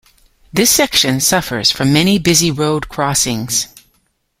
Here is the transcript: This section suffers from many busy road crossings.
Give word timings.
This 0.51 0.71
section 0.71 1.19
suffers 1.19 1.69
from 1.69 1.93
many 1.93 2.17
busy 2.17 2.49
road 2.49 2.89
crossings. 2.89 3.67